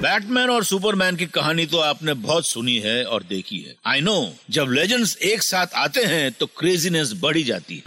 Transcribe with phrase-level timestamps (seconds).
[0.00, 4.14] Batman और Superman की कहानी तो आपने बहुत सुनी है और देखी है। आई नो
[4.50, 7.82] जब लेजेंड्स एक साथ आते हैं तो क्रेजीनेस बढ़ी जाती है।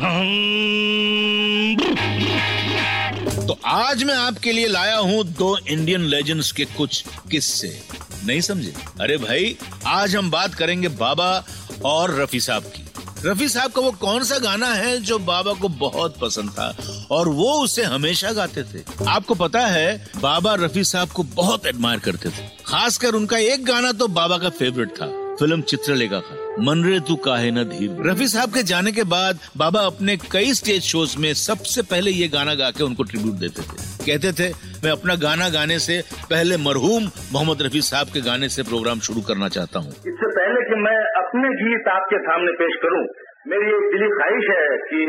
[3.47, 7.81] तो आज मैं आपके लिए लाया हूँ दो इंडियन लेजेंड्स के कुछ किस्से।
[8.25, 8.73] नहीं समझे?
[9.01, 9.55] अरे भाई,
[9.87, 11.45] आज हम बात करेंगे बाबा
[11.85, 12.85] और रफी साहब की।
[13.25, 16.75] रफी साहब का वो कौन सा गाना है जो बाबा को बहुत पसंद था?
[17.11, 21.99] और वो उसे हमेशा गाते थे। आपको पता है, बाबा रफी साहब को बहुत एडमायर
[21.99, 25.07] करते थे। खासकर उनका एक गाना तो बाबा का फेवरेट था,
[25.39, 29.39] फ़िल्म चित्रलेखा का। मन रे तू काहे न धीर। रफी साहब के जाने के बाद
[29.57, 33.61] बाबा अपने कई स्टेज शोज़ में सबसे पहले ये गाना गा के उनको ट्रिब्यूट देते
[33.61, 34.51] थे। कहते थे,
[34.83, 39.21] मैं अपना गाना गाने से पहले मरहूम मोहम्मद रफी साहब के गाने से प्रोग्राम शुरू
[39.21, 40.97] करना चाहता हूँ। इससे पहले कि मैं
[41.33, 42.99] अपने गीत आपके सामने पेश करूँ,
[43.47, 45.05] मेरी एक दिली ख्वाहिश है कि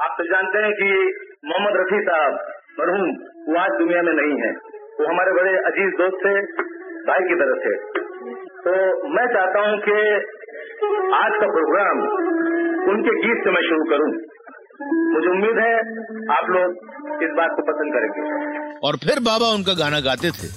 [0.00, 0.88] आप तो जानते हैं कि
[1.44, 2.34] मोहम्मद रफी साहब
[2.80, 3.06] मरहूम
[3.46, 4.50] वो आज दुनिया में नहीं है।
[4.98, 6.34] वो हमारे बड़े अज़ीज़ दोस्त थे
[7.06, 7.72] भाई की तरह थे।
[8.66, 8.74] तो
[9.14, 9.96] मैं चाहता हूँ कि
[11.16, 12.04] आज का प्रोग्राम
[12.90, 14.10] उनके गीत से मैं शुरू करूँ।
[15.16, 15.74] मुझे उम्मीद है
[16.32, 16.72] आप लोग
[17.24, 18.24] इस बात को पसंद करेंगे।
[18.86, 20.48] और फिर बाबा उनका गाना गाते थे।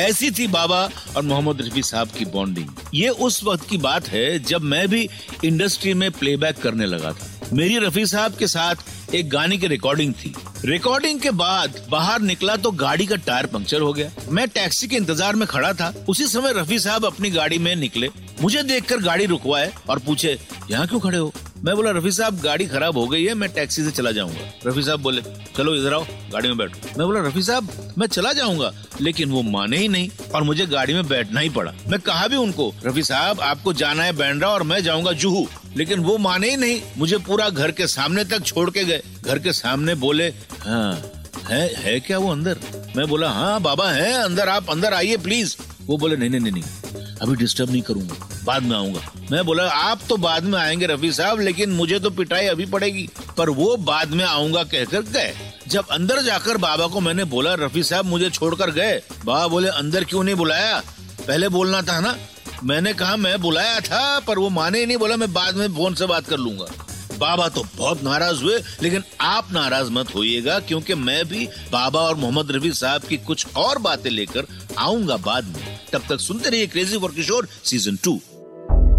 [0.00, 0.78] ऐसी थी बाबा
[1.16, 5.08] और मोहम्मद रफी साहब की बॉन्डिंग ये उस वक्त की बात है जब मैं भी
[5.44, 10.12] इंडस्ट्री में प्लेबैक करने लगा था। मेरी रफी साहब के साथ एक गाने की रिकॉर्डिंग
[10.14, 14.88] थी। रिकॉर्डिंग के बाद बाहर निकला तो गाड़ी का टायर पंक्चर हो गया। मैं टैक्सी
[14.88, 18.08] के इंतज़ार में खड़ा था। उसी समय रफी साहब अपनी गाड़ी में निकले।
[18.42, 20.38] मुझे देखकर गाड़ी रुकवाए और पूछे,
[20.70, 21.32] यहाँ क्यों खड़े हो?
[21.64, 24.82] मैं बोला, रफी साहब, गाड़ी खराब हो गई है, मैं टैक्सी से चला जाऊँगा। रफी
[24.82, 25.22] साहब बोले,
[25.56, 29.42] चलो इधर आओ, गाड़ी में बैठो। मैं बोला, रफी साहब, मैं चला जाऊँगा, लेकिन वो
[29.42, 33.02] माने ही नहीं और मुझे गाड़ी में बैठना ही पड़ा। मैं कहा भी उनको, रफी
[33.02, 37.18] साहब, आपको जाना है बैंड्रा और मैं जाऊँगा जुहू। लेकिन वो माने ही नहीं, मुझे
[37.18, 40.28] पूरा घर के सामने तक छोड़ के गए। घर के सामने बोले
[40.60, 40.92] हाँ
[41.48, 42.58] है है क्या वो अंदर?
[42.96, 46.62] मैं बोला हाँ बाबा, है, अंदर, आप अंदर आइए, प्लीज़। वो बोले, नहीं नहीं नहीं
[47.22, 49.00] अभी डिस्टर्ब नहीं करूँगा। बाद में आऊँगा।
[49.30, 53.08] मैं बोला, आप तो बाद में आएँगे रफी साहब, लेकिन मुझे तो पिटाई अभी पड़ेगी।
[53.36, 55.34] पर वो बाद में आऊँगा कहकर गए।
[55.68, 60.04] जब अंदर जाकर बाबा को मैंने बोला, रफी साहब मुझे छोड़कर गए। बाबा बोले, अंदर
[60.04, 60.82] क्यों नहीं बुलाया?
[61.28, 62.16] पहले बोलना था ना?
[62.64, 65.94] मैंने कहा, मैं बुलाया था, पर वो माने ही नहीं, बोला, मैं बाद में फ़ोन
[65.94, 66.66] से बात कर लूँगा।
[67.18, 72.14] बाबा तो बहुत नाराज़ हुए, लेकिन आप नाराज़ मत होइएगा, क्योंकि मैं भी बाबा और
[72.14, 74.46] मोहम्मद रफी साहब की कुछ और बातें लेकर
[74.78, 78.20] आऊँगा बाद में। तब तक सुनते रहिए crazy for Kishore season two